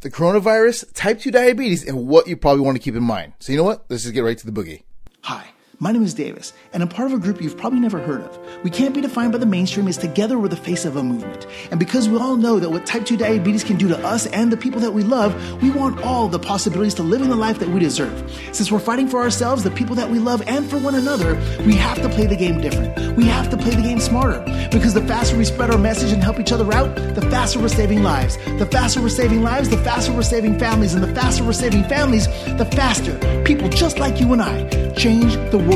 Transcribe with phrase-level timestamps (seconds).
[0.00, 3.32] the coronavirus, type 2 diabetes, and what you probably want to keep in mind.
[3.40, 3.84] So, you know what?
[3.88, 4.82] Let's just get right to the boogie.
[5.22, 5.48] Hi.
[5.80, 8.64] My name is Davis, and I'm part of a group you've probably never heard of.
[8.64, 11.46] We can't be defined by the mainstream as together we're the face of a movement.
[11.70, 14.50] And because we all know that what type 2 diabetes can do to us and
[14.50, 17.68] the people that we love, we want all the possibilities to living the life that
[17.68, 18.28] we deserve.
[18.50, 21.74] Since we're fighting for ourselves, the people that we love, and for one another, we
[21.74, 23.16] have to play the game different.
[23.16, 24.40] We have to play the game smarter.
[24.72, 27.68] Because the faster we spread our message and help each other out, the faster we're
[27.68, 28.36] saving lives.
[28.58, 30.94] The faster we're saving lives, the faster we're saving families.
[30.94, 35.34] And the faster we're saving families, the faster people just like you and I change
[35.52, 35.67] the world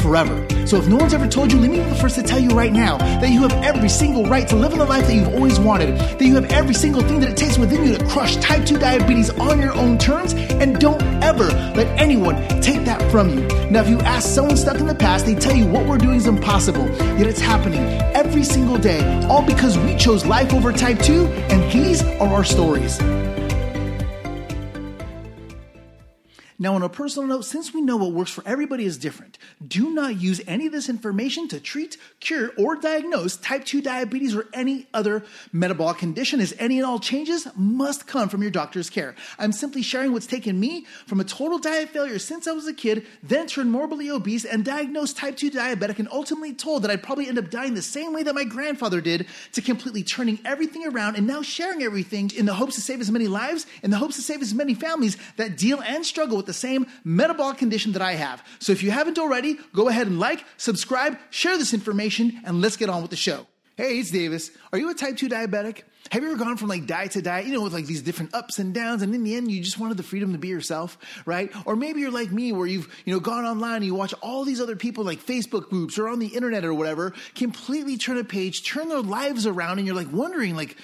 [0.00, 0.46] forever.
[0.66, 2.50] So if no one's ever told you, let me be the first to tell you
[2.50, 5.34] right now that you have every single right to live in the life that you've
[5.34, 8.36] always wanted, that you have every single thing that it takes within you to crush
[8.36, 13.30] type 2 diabetes on your own terms, and don't ever let anyone take that from
[13.30, 13.46] you.
[13.70, 16.16] Now, if you ask someone stuck in the past, they tell you what we're doing
[16.16, 16.86] is impossible,
[17.16, 17.80] yet it's happening
[18.14, 22.44] every single day, all because we chose life over type 2, and these are our
[22.44, 22.98] stories.
[26.58, 29.36] Now, on a personal note, since we know what works for everybody is different,
[29.66, 34.34] do not use any of this information to treat, cure, or diagnose type 2 diabetes
[34.34, 35.22] or any other
[35.52, 39.14] metabolic condition, as any and all changes must come from your doctor's care.
[39.38, 42.72] I'm simply sharing what's taken me from a total diet failure since I was a
[42.72, 47.02] kid, then turned morbidly obese and diagnosed type 2 diabetic, and ultimately told that I'd
[47.02, 50.86] probably end up dying the same way that my grandfather did, to completely turning everything
[50.86, 53.98] around and now sharing everything in the hopes to save as many lives, in the
[53.98, 57.92] hopes to save as many families that deal and struggle with the same metabolic condition
[57.92, 58.42] that I have.
[58.58, 62.76] So if you haven't already, go ahead and like, subscribe, share this information, and let's
[62.76, 63.46] get on with the show.
[63.76, 64.50] Hey, it's Davis.
[64.72, 65.82] Are you a type 2 diabetic?
[66.10, 68.32] Have you ever gone from like diet to diet, you know, with like these different
[68.32, 70.96] ups and downs, and in the end, you just wanted the freedom to be yourself,
[71.26, 71.50] right?
[71.66, 74.44] Or maybe you're like me, where you've, you know, gone online and you watch all
[74.44, 78.24] these other people like Facebook groups or on the internet or whatever, completely turn a
[78.24, 80.76] page, turn their lives around, and you're like wondering, like,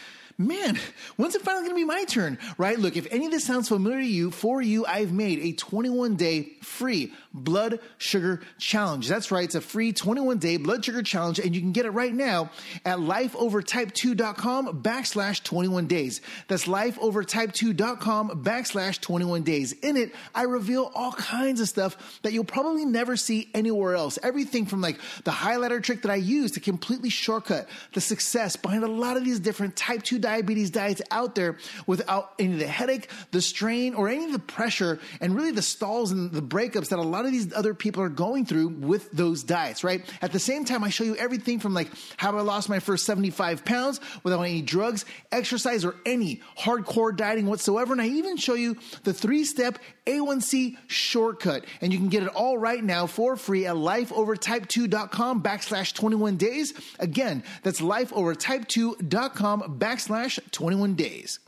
[0.46, 0.78] man,
[1.16, 2.38] when's it finally going to be my turn?
[2.58, 2.78] Right?
[2.78, 6.16] Look, if any of this sounds familiar to you, for you, I've made a 21
[6.16, 9.08] day free blood sugar challenge.
[9.08, 9.44] That's right.
[9.44, 12.50] It's a free 21 day blood sugar challenge and you can get it right now
[12.84, 16.20] at lifeovertype2.com backslash 21 days.
[16.48, 19.72] That's lifeovertype2.com backslash 21 days.
[19.72, 24.18] In it, I reveal all kinds of stuff that you'll probably never see anywhere else.
[24.22, 28.84] Everything from like the highlighter trick that I use to completely shortcut the success behind
[28.84, 32.66] a lot of these different type 2 diabetes diets out there without any of the
[32.66, 36.88] headache, the strain, or any of the pressure and really the stalls and the breakups
[36.88, 40.02] that a lot of these other people are going through with those diets, right?
[40.22, 43.04] At the same time, I show you everything from like how I lost my first
[43.04, 47.92] 75 pounds without any drugs, exercise, or any hardcore dieting whatsoever.
[47.92, 51.66] And I even show you the three step A1C shortcut.
[51.82, 56.72] And you can get it all right now for free at lifeovertype2.com backslash 21 days.
[56.98, 61.38] Again, that's lifeovertype2.com backslash 21 days.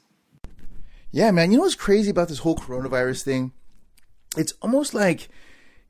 [1.11, 1.51] Yeah, man.
[1.51, 3.53] You know what's crazy about this whole coronavirus thing?
[4.37, 5.29] It's almost like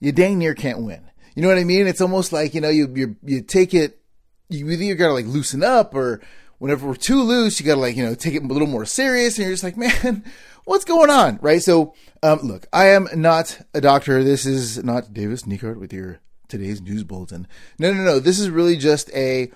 [0.01, 1.11] you dang near can't win.
[1.35, 1.87] You know what I mean?
[1.87, 4.01] It's almost like, you know, you, you, you take it,
[4.49, 6.21] you either gotta like loosen up or
[6.59, 9.39] whenever we're too loose, you gotta like, you know, take it a little more serious
[9.39, 10.23] and you're just like, man,
[10.65, 11.39] what's going on?
[11.41, 11.63] Right?
[11.63, 14.23] So, um, look, I am not a doctor.
[14.23, 17.49] This is not Davis Nickard with your today's news bulletin.
[17.79, 18.21] No, no, no.
[18.21, 19.51] This is really just a,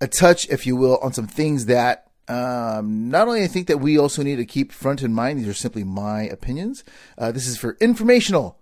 [0.00, 3.80] a touch, if you will, on some things that um, not only I think that
[3.80, 6.84] we also need to keep front in mind, these are simply my opinions.
[7.18, 8.58] Uh, this is for informational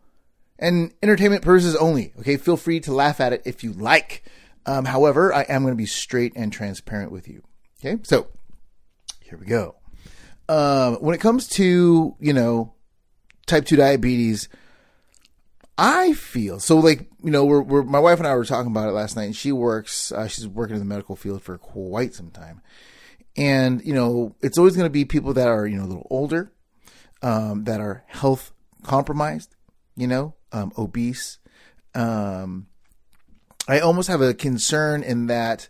[0.59, 2.12] and entertainment purposes only.
[2.21, 4.25] Okay, feel free to laugh at it if you like.
[4.66, 7.43] Um, however, I am going to be straight and transparent with you.
[7.81, 8.28] Okay, so
[9.21, 9.77] here we go.
[10.48, 12.75] Um, when it comes to you know
[13.47, 14.48] type two diabetes,
[15.78, 18.88] I feel so like you know we're, we're my wife and I were talking about
[18.88, 22.15] it last night, and she works uh, she's working in the medical field for quite
[22.15, 22.60] some time,
[23.36, 26.06] and you know it's always going to be people that are you know a little
[26.10, 26.52] older,
[27.22, 28.52] um, that are health
[28.82, 29.54] compromised,
[29.96, 31.38] you know, um, obese.
[31.94, 32.66] Um,
[33.68, 35.68] I almost have a concern in that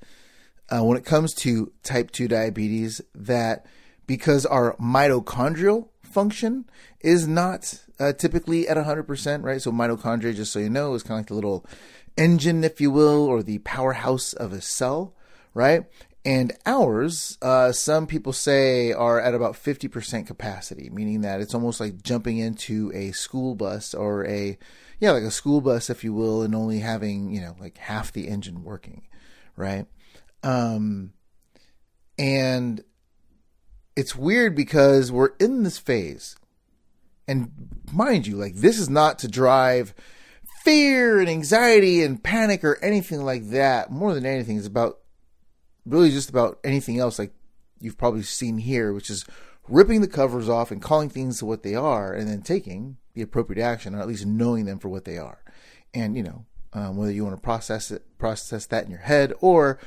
[0.70, 3.66] uh, when it comes to type 2 diabetes, that
[4.06, 6.64] because our mitochondrial function
[7.00, 9.60] is not uh, typically at 100%, right?
[9.60, 11.66] So, mitochondria, just so you know, is kind of like the little
[12.16, 15.14] engine, if you will, or the powerhouse of a cell,
[15.54, 15.84] right?
[16.24, 21.80] And ours, uh, some people say, are at about 50% capacity, meaning that it's almost
[21.80, 24.58] like jumping into a school bus or a,
[24.98, 28.12] yeah, like a school bus, if you will, and only having, you know, like half
[28.12, 29.08] the engine working,
[29.56, 29.86] right?
[30.42, 31.14] Um,
[32.18, 32.84] and
[33.96, 36.36] it's weird because we're in this phase.
[37.26, 37.50] And
[37.92, 39.94] mind you, like, this is not to drive
[40.64, 43.90] fear and anxiety and panic or anything like that.
[43.90, 44.99] More than anything, it's about
[45.86, 47.32] really just about anything else like
[47.80, 49.24] you've probably seen here, which is
[49.68, 53.22] ripping the covers off and calling things to what they are, and then taking the
[53.22, 55.42] appropriate action, or at least knowing them for what they are.
[55.94, 59.32] And you know, um, whether you want to process it, process that in your head,
[59.40, 59.78] or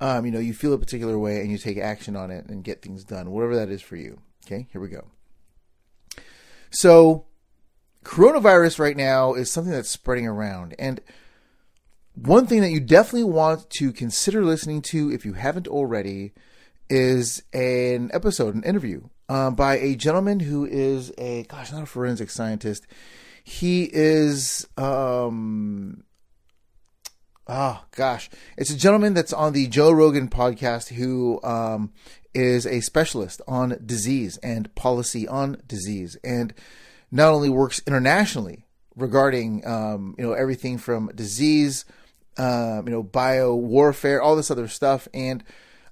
[0.00, 2.64] um, you know, you feel a particular way and you take action on it and
[2.64, 4.20] get things done, whatever that is for you.
[4.44, 5.06] Okay, here we go.
[6.70, 7.26] So,
[8.04, 11.00] coronavirus right now is something that's spreading around, and
[12.14, 16.32] one thing that you definitely want to consider listening to if you haven't already
[16.90, 21.86] is an episode, an interview um, by a gentleman who is a gosh, not a
[21.86, 22.86] forensic scientist.
[23.44, 26.04] He is um
[27.46, 31.92] oh gosh, it's a gentleman that's on the Joe Rogan podcast who um,
[32.34, 36.54] is a specialist on disease and policy on disease, and
[37.10, 38.66] not only works internationally
[38.96, 41.84] regarding um, you know everything from disease,
[42.36, 45.44] um, you know bio warfare, all this other stuff, and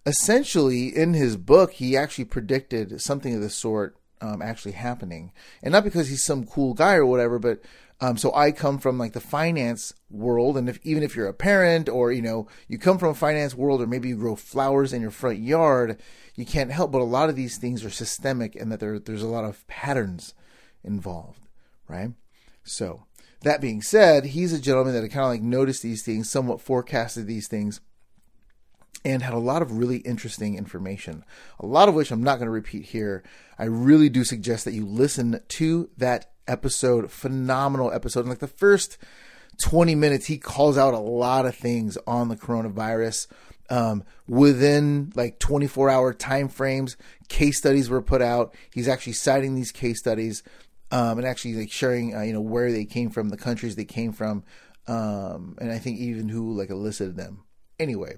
[0.06, 5.32] essentially in his book he actually predicted something of the sort um, actually happening,
[5.62, 7.60] and not because he's some cool guy or whatever, but
[8.02, 11.34] um, so I come from like the finance world, and if even if you're a
[11.34, 14.92] parent or you know you come from a finance world, or maybe you grow flowers
[14.92, 16.00] in your front yard,
[16.34, 19.22] you can't help but a lot of these things are systemic, and that there there's
[19.22, 20.34] a lot of patterns
[20.82, 21.46] involved,
[21.88, 22.12] right?
[22.64, 23.04] So
[23.42, 27.26] that being said, he's a gentleman that kind of like noticed these things, somewhat forecasted
[27.26, 27.80] these things,
[29.04, 31.24] and had a lot of really interesting information,
[31.58, 33.22] a lot of which I'm not going to repeat here.
[33.58, 38.20] I really do suggest that you listen to that episode, phenomenal episode.
[38.20, 38.98] In like the first
[39.62, 43.26] 20 minutes, he calls out a lot of things on the coronavirus.
[43.70, 46.96] Um, within like 24 hour time frames,
[47.28, 48.54] case studies were put out.
[48.74, 50.42] He's actually citing these case studies
[50.90, 53.84] um, and actually like sharing, uh, you know, where they came from, the countries they
[53.84, 54.44] came from,
[54.86, 57.44] um, and I think even who like elicited them.
[57.78, 58.16] Anyway,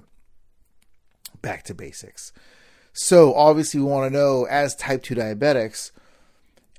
[1.40, 2.32] back to basics.
[2.92, 5.92] So obviously, we want to know as type two diabetics,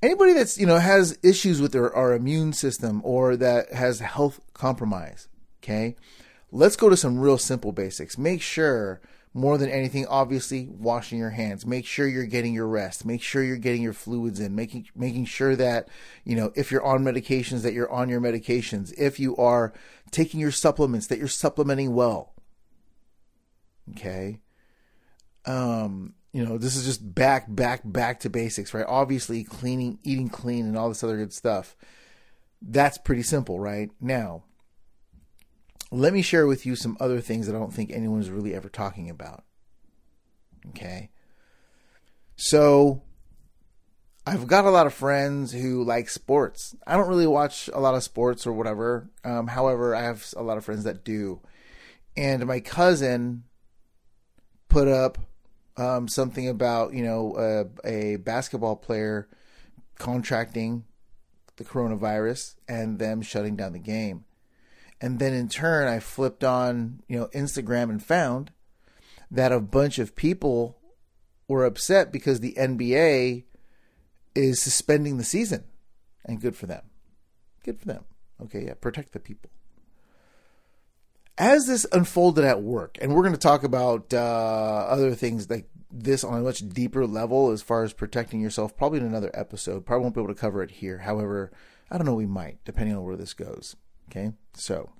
[0.02, 4.40] anybody that's you know has issues with their our immune system or that has health
[4.52, 5.28] compromise.
[5.62, 5.96] Okay,
[6.52, 8.18] let's go to some real simple basics.
[8.18, 9.00] Make sure
[9.34, 11.66] more than anything, obviously, washing your hands.
[11.66, 13.04] Make sure you're getting your rest.
[13.04, 14.54] Make sure you're getting your fluids in.
[14.54, 15.88] Making making sure that
[16.24, 18.94] you know if you're on medications, that you're on your medications.
[18.96, 19.72] If you are
[20.12, 22.32] taking your supplements, that you're supplementing well.
[23.90, 24.40] Okay.
[25.44, 28.86] Um, you know, this is just back, back, back to basics, right?
[28.88, 31.76] Obviously, cleaning, eating clean, and all this other good stuff.
[32.62, 33.90] That's pretty simple, right?
[34.00, 34.44] Now,
[35.94, 38.68] let me share with you some other things that I don't think anyone's really ever
[38.68, 39.44] talking about.
[40.70, 41.10] Okay.
[42.36, 43.02] So,
[44.26, 46.74] I've got a lot of friends who like sports.
[46.86, 49.10] I don't really watch a lot of sports or whatever.
[49.22, 51.40] Um, however, I have a lot of friends that do.
[52.16, 53.44] And my cousin
[54.68, 55.18] put up
[55.76, 59.28] um, something about, you know, a basketball player
[59.98, 60.84] contracting
[61.56, 64.24] the coronavirus and them shutting down the game.
[65.00, 68.52] And then in turn, I flipped on, you know, Instagram and found
[69.30, 70.78] that a bunch of people
[71.48, 73.44] were upset because the NBA
[74.34, 75.64] is suspending the season.
[76.24, 76.84] And good for them.
[77.64, 78.04] Good for them.
[78.42, 79.50] Okay, yeah, protect the people.
[81.36, 85.68] As this unfolded at work, and we're going to talk about uh, other things like
[85.90, 89.84] this on a much deeper level as far as protecting yourself, probably in another episode.
[89.84, 90.98] Probably won't be able to cover it here.
[90.98, 91.52] However,
[91.90, 93.76] I don't know, we might, depending on where this goes.
[94.08, 94.90] Okay, so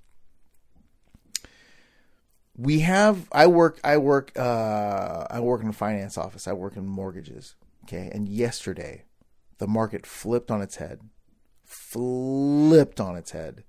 [2.56, 6.46] we have i work i work uh i work in a finance office.
[6.46, 7.56] I work in mortgages.
[7.84, 8.10] Okay?
[8.12, 9.04] And yesterday
[9.58, 11.00] the market flipped on its head.
[11.64, 13.64] Flipped on its head.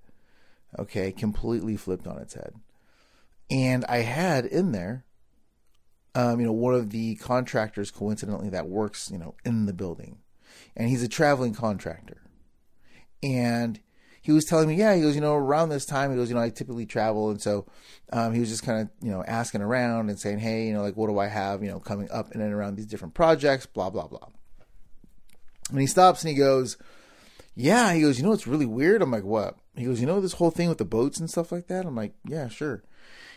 [0.77, 1.12] Okay?
[1.12, 2.54] Completely flipped on its head.
[3.50, 5.06] And i had in there
[6.13, 10.20] um you know one of the contractors coincidentally that works you know in the building.
[10.75, 12.22] And he's a traveling contractor.
[13.24, 13.80] And
[14.25, 16.36] he was telling me, yeah, he goes, you know, around this time, he goes, you
[16.36, 17.67] know, I typically travel, and so
[18.12, 20.82] um, he was just kind of, you know, asking around and saying, hey, you know,
[20.82, 23.91] like, what do I have, you know, coming up and around these different projects, blah
[23.91, 24.27] blah blah.
[25.70, 26.75] And he stops and he goes,
[27.53, 29.03] yeah, he goes, you know, it's really weird.
[29.03, 29.58] I'm like, what?
[29.75, 31.86] He goes, you know, this whole thing with the boats and stuff like that.
[31.86, 32.84] I'm like, yeah, sure.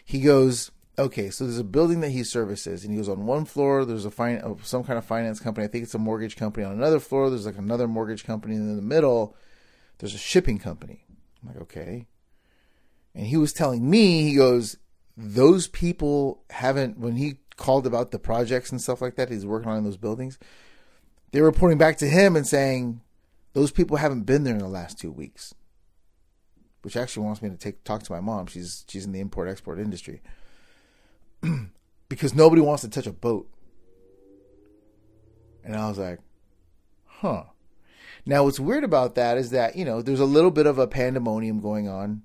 [0.06, 3.44] He goes, okay, so there's a building that he services, and he goes on one
[3.44, 3.84] floor.
[3.84, 5.66] There's a fin- some kind of finance company.
[5.66, 6.64] I think it's a mortgage company.
[6.64, 9.36] On another floor, there's like another mortgage company, in the middle
[9.98, 11.04] there's a shipping company.
[11.42, 12.06] I'm like, okay.
[13.14, 14.76] And he was telling me, he goes,
[15.16, 19.70] those people haven't, when he called about the projects and stuff like that he's working
[19.70, 20.38] on those buildings,
[21.32, 23.00] they were reporting back to him and saying,
[23.52, 25.54] those people haven't been there in the last two weeks.
[26.82, 28.46] Which actually wants me to take talk to my mom.
[28.46, 30.22] She's she's in the import export industry.
[32.08, 33.50] because nobody wants to touch a boat.
[35.64, 36.20] And I was like,
[37.04, 37.44] huh.
[38.28, 40.86] Now, what's weird about that is that, you know, there's a little bit of a
[40.86, 42.24] pandemonium going on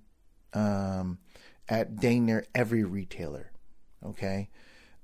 [0.53, 1.17] um,
[1.69, 3.53] at dang near every retailer.
[4.05, 4.49] Okay.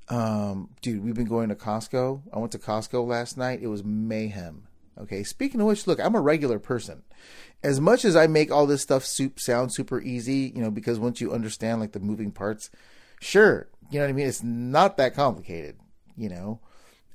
[0.10, 2.24] Um, dude, we've been going to Costco.
[2.34, 3.62] I went to Costco last night.
[3.62, 4.68] It was mayhem.
[5.00, 5.24] Okay.
[5.24, 7.04] Speaking of which, look, I'm a regular person.
[7.64, 11.00] As much as I make all this stuff soup sound super easy, you know, because
[11.00, 12.70] once you understand like the moving parts,
[13.22, 14.28] sure, you know what I mean?
[14.28, 15.78] It's not that complicated,
[16.18, 16.60] you know?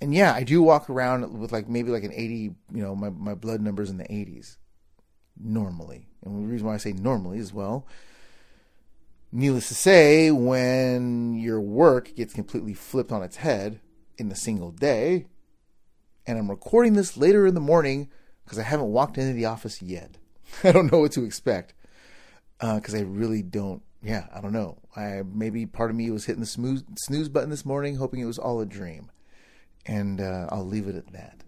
[0.05, 3.09] And yeah, I do walk around with like maybe like an 80, you know, my,
[3.09, 4.59] my blood numbers in the 80s
[5.43, 6.09] normally.
[6.23, 7.87] And the reason why I say normally is well,
[9.33, 13.81] needless to say, when your work gets completely flipped on its head
[14.19, 15.25] in a single day,
[16.27, 18.11] and I'm recording this later in the morning
[18.45, 20.19] because I haven't walked into the office yet.
[20.65, 21.73] I don't know what to expect
[22.59, 23.81] because uh, I really don't.
[24.03, 24.83] Yeah, I don't know.
[24.95, 28.27] I maybe part of me was hitting the snooze, snooze button this morning, hoping it
[28.27, 29.11] was all a dream,
[29.87, 31.43] and uh, I'll leave it at that.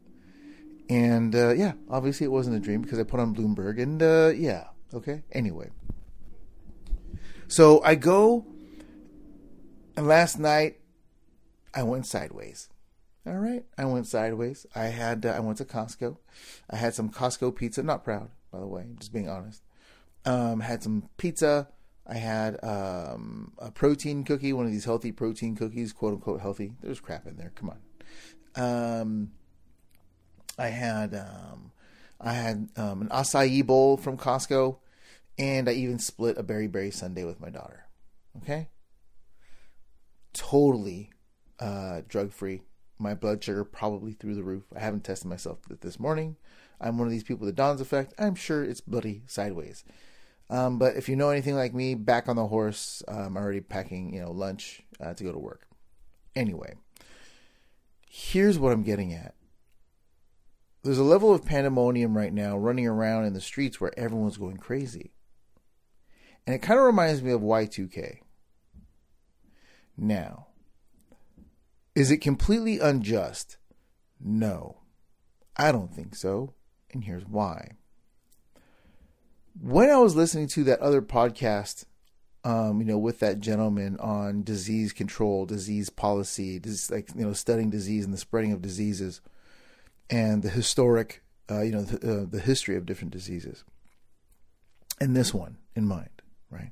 [0.88, 4.32] And uh, yeah, obviously it wasn't a dream because I put on Bloomberg, and uh,
[4.36, 5.22] yeah, okay.
[5.32, 5.70] Anyway,
[7.48, 8.46] so I go,
[9.96, 10.78] and last night
[11.74, 12.68] I went sideways.
[13.26, 14.64] All right, I went sideways.
[14.76, 16.18] I had uh, I went to Costco.
[16.70, 17.82] I had some Costco pizza.
[17.82, 19.62] Not proud, by the way, just being honest.
[20.24, 21.68] Um, had some pizza.
[22.06, 26.74] I had um, a protein cookie, one of these healthy protein cookies, quote unquote healthy.
[26.80, 27.50] There's crap in there.
[27.56, 27.78] Come on.
[28.56, 29.32] Um,
[30.58, 31.72] I had um,
[32.20, 34.78] I had um, an acai bowl from Costco,
[35.38, 37.84] and I even split a berry berry sundae with my daughter.
[38.38, 38.68] Okay,
[40.32, 41.10] totally
[41.60, 42.62] uh, drug free.
[42.98, 44.64] My blood sugar probably through the roof.
[44.74, 46.36] I haven't tested myself this morning.
[46.80, 48.14] I'm one of these people, with the Dawn's effect.
[48.18, 49.84] I'm sure it's bloody sideways.
[50.48, 54.14] Um, but if you know anything like me, back on the horse, I'm already packing,
[54.14, 55.66] you know, lunch uh, to go to work.
[56.34, 56.74] Anyway,
[58.16, 59.34] here's what I'm getting at.
[60.82, 64.56] There's a level of pandemonium right now running around in the streets where everyone's going
[64.56, 65.12] crazy.
[66.46, 68.20] And it kind of reminds me of Y2K.
[69.98, 70.46] Now,
[71.94, 73.58] is it completely unjust?
[74.18, 74.78] No,
[75.54, 76.54] I don't think so.
[76.92, 77.72] And here's why.
[79.60, 81.84] When I was listening to that other podcast,
[82.46, 86.60] um, you know, with that gentleman on disease control, disease policy,
[86.90, 89.20] like you know, studying disease and the spreading of diseases,
[90.08, 93.64] and the historic, uh, you know, the, uh, the history of different diseases,
[95.00, 96.70] and this one in mind, right?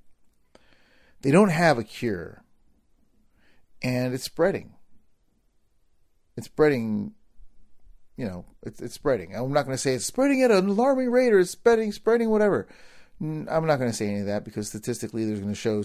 [1.23, 2.45] They don't have a cure,
[3.83, 4.75] and it's spreading.
[6.37, 7.15] It's spreading
[8.17, 9.35] you know, it's, it's spreading.
[9.35, 12.31] I'm not going to say it's spreading at an alarming rate or it's spreading, spreading
[12.31, 12.69] whatever.
[13.21, 15.83] I'm not going to say any of that because statistically, there's going to show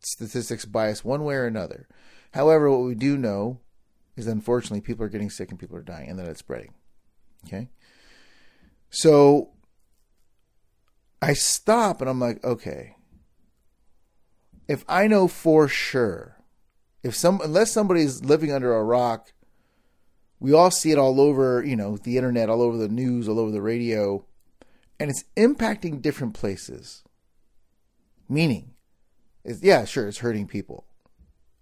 [0.00, 1.88] statistics bias one way or another.
[2.32, 3.60] However, what we do know
[4.16, 6.74] is unfortunately people are getting sick and people are dying and that it's spreading.
[7.46, 7.68] Okay.
[8.90, 9.50] So
[11.20, 12.96] I stop and I'm like, okay,
[14.68, 16.36] if I know for sure,
[17.02, 19.32] if some, unless somebody's living under a rock
[20.38, 23.38] we all see it all over, you know, the internet, all over the news, all
[23.38, 24.24] over the radio,
[24.98, 27.02] and it's impacting different places.
[28.28, 28.72] Meaning,
[29.44, 30.86] yeah, sure, it's hurting people,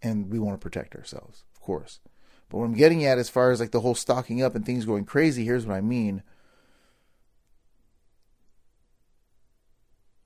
[0.02, 2.00] and we want to protect ourselves, of course.
[2.48, 4.84] But what I'm getting at, as far as like the whole stocking up and things
[4.84, 6.22] going crazy, here's what I mean.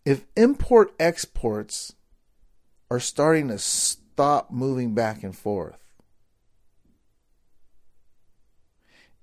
[0.04, 1.94] If import exports
[2.90, 5.78] are starting to stop moving back and forth,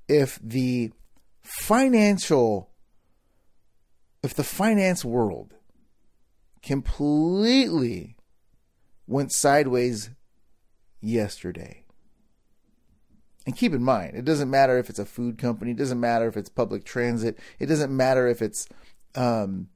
[0.07, 0.91] if the
[1.41, 2.69] financial
[4.25, 5.53] if the finance world
[6.61, 8.17] completely
[9.07, 10.09] went sideways
[10.99, 11.83] yesterday.
[13.45, 16.27] And keep in mind, it doesn't matter if it's a food company, it doesn't matter
[16.27, 18.67] if it's public transit, it doesn't matter if it's
[19.13, 19.69] um,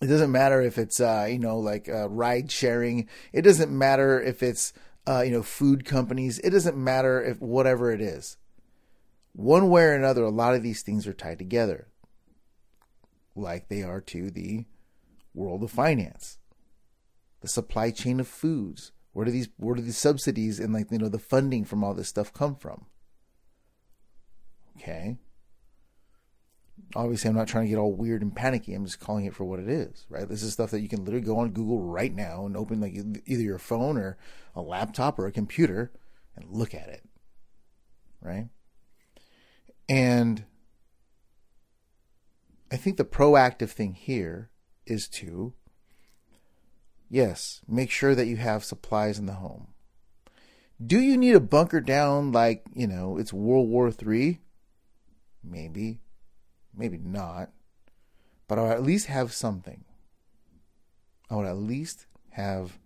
[0.00, 4.20] it doesn't matter if it's uh, you know like uh, ride sharing, it doesn't matter
[4.20, 4.72] if it's
[5.08, 8.36] uh, you know food companies, it doesn't matter if whatever it is
[9.32, 11.88] one way or another, a lot of these things are tied together,
[13.34, 14.64] like they are to the
[15.34, 16.38] world of finance,
[17.40, 18.92] the supply chain of foods.
[19.12, 21.94] Where do these where do these subsidies and like you know the funding from all
[21.94, 22.86] this stuff come from?
[24.76, 25.18] Okay.
[26.96, 28.74] Obviously, I'm not trying to get all weird and panicky.
[28.74, 30.28] I'm just calling it for what it is, right?
[30.28, 32.94] This is stuff that you can literally go on Google right now and open like
[33.26, 34.16] either your phone or
[34.56, 35.92] a laptop or a computer
[36.34, 37.04] and look at it,
[38.20, 38.48] right?
[39.88, 40.44] And
[42.70, 44.50] I think the proactive thing here
[44.86, 45.54] is to,
[47.08, 49.68] yes, make sure that you have supplies in the home.
[50.84, 54.40] Do you need a bunker down like, you know, it's World War III?
[55.42, 56.00] Maybe.
[56.74, 57.50] maybe not,
[58.48, 59.84] but I would at least have something.
[61.28, 62.78] I would at least have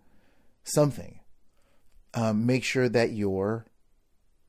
[0.63, 1.19] something.
[2.13, 3.65] Um, make sure that your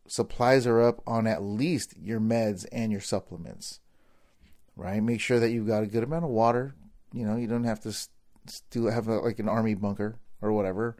[0.07, 3.81] supplies are up on at least your meds and your supplements.
[4.77, 5.03] Right?
[5.03, 6.75] Make sure that you've got a good amount of water.
[7.13, 7.93] You know, you don't have to
[8.47, 10.97] still have a, like an army bunker or whatever.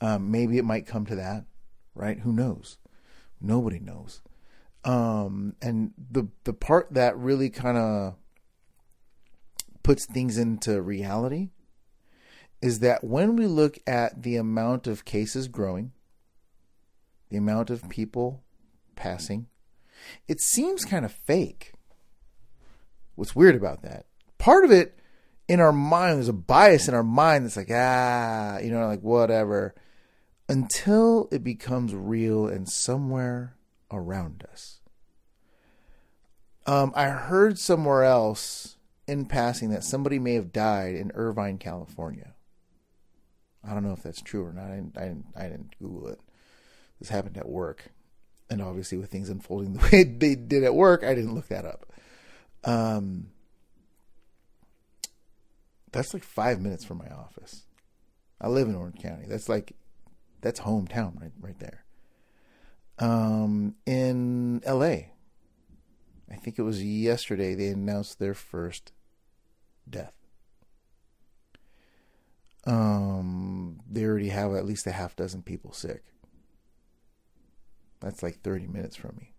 [0.00, 1.44] Um, maybe it might come to that,
[1.94, 2.20] right?
[2.20, 2.78] Who knows?
[3.40, 4.22] Nobody knows.
[4.84, 8.14] Um, and the the part that really kind of
[9.82, 11.50] puts things into reality
[12.62, 15.92] is that when we look at the amount of cases growing,
[17.30, 18.42] the amount of people
[18.94, 19.46] passing,
[20.28, 21.72] it seems kind of fake.
[23.16, 24.06] What's weird about that?
[24.38, 24.98] Part of it
[25.48, 29.00] in our mind, there's a bias in our mind that's like, ah, you know, like
[29.00, 29.74] whatever,
[30.48, 33.56] until it becomes real and somewhere
[33.90, 34.80] around us.
[36.66, 42.34] Um, I heard somewhere else in passing that somebody may have died in Irvine, California.
[43.64, 44.70] I don't know if that's true or not.
[44.70, 46.20] I didn't, I didn't, I didn't Google it.
[46.98, 47.92] This happened at work.
[48.50, 51.64] And obviously, with things unfolding the way they did at work, I didn't look that
[51.64, 51.86] up.
[52.66, 53.28] Um,
[55.92, 57.62] that's like five minutes from my office.
[58.40, 59.24] I live in Orange County.
[59.26, 59.72] That's like,
[60.42, 61.84] that's hometown right, right there.
[62.98, 65.12] Um, in L.A.,
[66.30, 68.92] I think it was yesterday they announced their first
[69.88, 70.14] death.
[72.66, 76.02] Um, they already have at least a half dozen people sick.
[78.00, 79.35] That's like 30 minutes from me.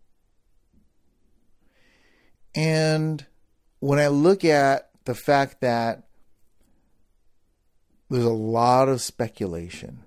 [2.58, 3.26] And
[3.80, 6.04] when I look at the fact that
[8.10, 10.04] there's a lot of speculation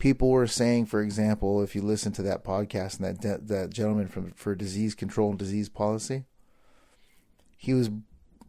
[0.00, 4.08] people were saying, for example, if you listen to that podcast and that that gentleman
[4.08, 6.24] from for disease control and disease policy,
[7.56, 7.90] he was,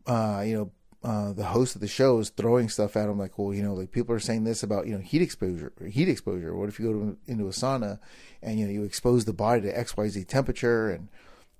[0.07, 0.71] uh, you know,
[1.03, 3.73] uh, the host of the show is throwing stuff at him like, well, you know,
[3.73, 6.55] like people are saying this about you know heat exposure, heat exposure.
[6.55, 7.99] What if you go to, into a sauna
[8.41, 11.09] and you know you expose the body to X Y Z temperature and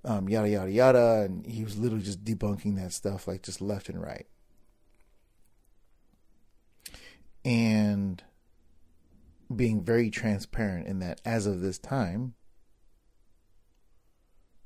[0.03, 3.89] um, yada yada yada, and he was literally just debunking that stuff like just left
[3.89, 4.27] and right.
[7.43, 8.23] And
[9.55, 12.35] being very transparent in that as of this time,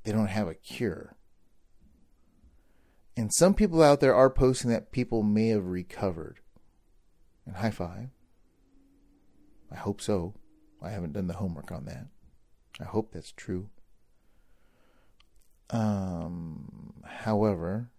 [0.04, 1.16] they don't have a cure.
[3.16, 6.40] And some people out there are posting that people may have recovered.
[7.46, 8.10] And high five.
[9.70, 10.34] I hope so.
[10.82, 12.06] I haven't done the homework on that.
[12.80, 13.70] I hope that's true.
[15.70, 17.90] Um, however,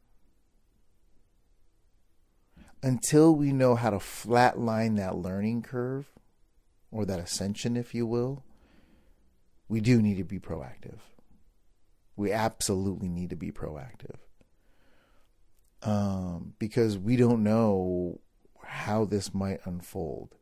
[2.82, 6.08] until we know how to flatline that learning curve,
[6.92, 8.44] or that ascension, if you will,
[9.68, 11.00] we do need to be proactive.
[12.16, 14.16] We absolutely need to be proactive.
[15.84, 18.20] Um, because we don't know
[18.64, 20.37] how this might unfold.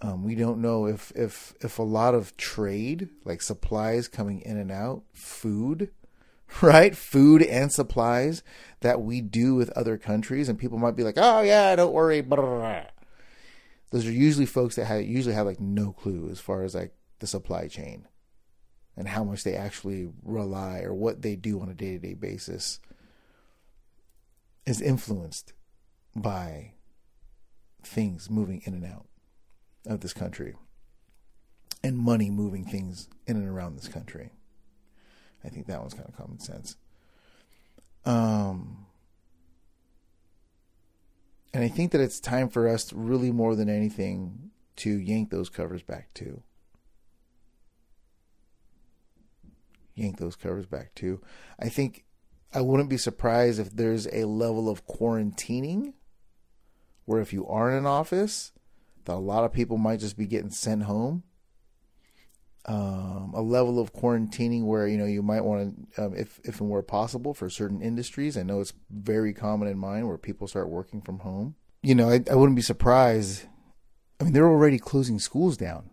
[0.00, 4.56] Um, we don't know if, if if a lot of trade, like supplies coming in
[4.56, 5.90] and out, food,
[6.62, 6.96] right?
[6.96, 8.42] Food and supplies
[8.80, 12.20] that we do with other countries, and people might be like, "Oh yeah, don't worry."
[13.90, 16.94] Those are usually folks that have usually have like no clue as far as like
[17.18, 18.06] the supply chain
[18.96, 22.80] and how much they actually rely or what they do on a day-to-day basis
[24.66, 25.52] is influenced
[26.14, 26.72] by
[27.82, 29.07] things moving in and out
[29.88, 30.54] of this country
[31.82, 34.30] and money moving things in and around this country.
[35.44, 36.76] I think that one's kind of common sense.
[38.04, 38.86] Um,
[41.54, 45.48] and I think that it's time for us, really more than anything, to yank those
[45.48, 46.42] covers back too.
[49.94, 51.20] Yank those covers back too.
[51.58, 52.04] I think
[52.52, 55.94] I wouldn't be surprised if there's a level of quarantining
[57.04, 58.52] where if you are in an office,
[59.04, 61.22] that a lot of people might just be getting sent home
[62.68, 66.60] um, a level of quarantining where you know you might want to, um, if if
[66.60, 68.36] and where possible, for certain industries.
[68.36, 71.54] I know it's very common in mine where people start working from home.
[71.82, 73.46] You know, I, I wouldn't be surprised.
[74.20, 75.90] I mean, they're already closing schools down,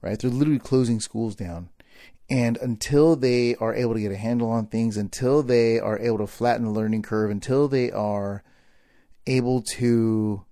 [0.00, 0.18] right?
[0.18, 1.70] They're literally closing schools down.
[2.30, 6.18] And until they are able to get a handle on things, until they are able
[6.18, 8.44] to flatten the learning curve, until they are
[9.26, 10.44] able to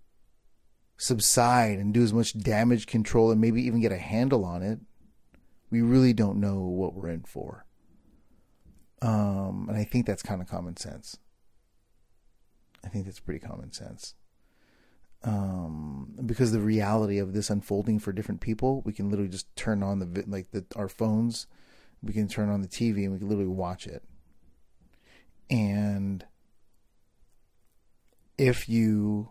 [0.97, 4.81] subside and do as much damage control and maybe even get a handle on it,
[5.71, 7.67] we really don't know what we're in for.
[9.03, 11.19] Um, and I think that's kind of common sense.
[12.85, 14.15] I think that's pretty common sense.
[15.23, 19.83] Um, because the reality of this unfolding for different people, we can literally just turn
[19.83, 21.47] on the like the, our phones,
[22.03, 24.05] we can turn on the TV and we can literally watch it.
[25.51, 26.25] And
[28.39, 29.31] if you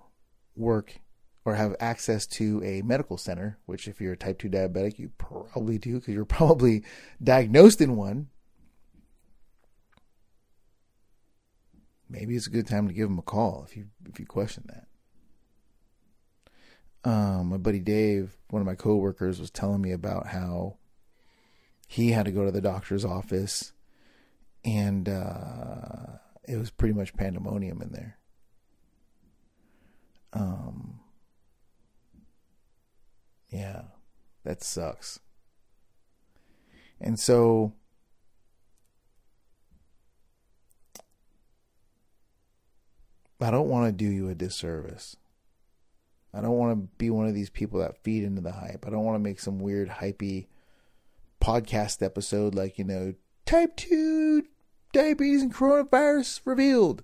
[0.56, 1.00] work
[1.46, 5.12] or have access to a medical center, which if you're a type 2 diabetic, you
[5.20, 6.84] probably do because you're probably
[7.24, 8.28] diagnosed in one.
[12.10, 14.64] Maybe it's a good time to give them a call if you if you question
[14.68, 14.88] that.
[17.10, 20.78] Um, my buddy Dave, one of my coworkers, was telling me about how
[21.88, 23.74] he had to go to the doctor's office,
[24.64, 28.18] and uh, it was pretty much pandemonium in there.
[30.34, 31.00] Um,
[33.56, 33.82] yeah,
[34.44, 35.20] that sucks.
[37.00, 37.74] And so
[43.42, 45.16] I don't want to do you a disservice.
[46.34, 48.86] I don't want to be one of these people that feed into the hype.
[48.86, 50.48] I don't want to make some weird hypey
[51.42, 53.14] podcast episode like, you know,
[53.46, 54.44] type 2
[54.92, 57.04] diabetes and coronavirus revealed.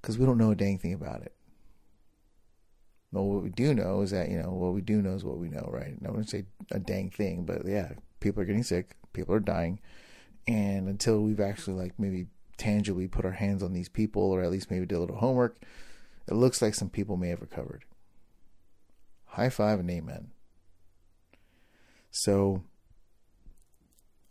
[0.00, 1.32] Because we don't know a dang thing about it.
[3.12, 5.36] Well, what we do know is that, you know, what we do know is what
[5.36, 5.94] we know, right?
[6.04, 9.80] I wouldn't say a dang thing, but yeah, people are getting sick, people are dying.
[10.48, 14.50] And until we've actually, like, maybe tangibly put our hands on these people, or at
[14.50, 15.62] least maybe did a little homework,
[16.26, 17.84] it looks like some people may have recovered.
[19.26, 20.30] High five and amen.
[22.10, 22.62] So,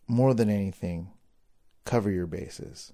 [0.08, 1.10] more than anything,
[1.86, 2.94] cover your bases.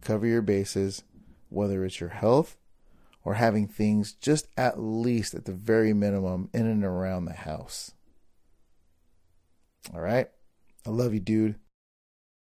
[0.00, 1.04] Cover your bases,
[1.48, 2.56] whether it's your health
[3.24, 7.92] or having things just at least at the very minimum in and around the house.
[9.92, 10.28] All right?
[10.86, 11.56] I love you, dude.